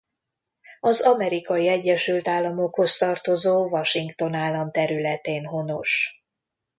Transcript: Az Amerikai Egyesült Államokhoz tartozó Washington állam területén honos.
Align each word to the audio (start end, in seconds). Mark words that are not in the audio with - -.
Az 0.79 1.01
Amerikai 1.01 1.67
Egyesült 1.67 2.27
Államokhoz 2.27 2.97
tartozó 2.97 3.69
Washington 3.69 4.33
állam 4.33 4.71
területén 4.71 5.45
honos. 5.45 6.23